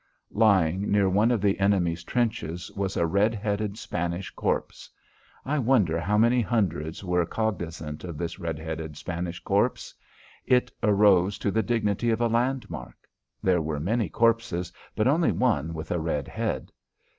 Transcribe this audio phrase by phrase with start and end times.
[0.33, 4.89] Lying near one of the enemy's trenches was a red headed Spanish corpse.
[5.45, 9.93] I wonder how many hundreds were cognisant of this red headed Spanish corpse?
[10.43, 13.07] It arose to the dignity of a landmark.
[13.43, 16.71] There were many corpses but only one with a red head.